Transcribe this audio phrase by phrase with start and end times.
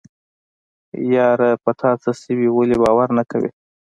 [1.13, 3.49] يره په تاڅه شوي ولې باور نه کوې.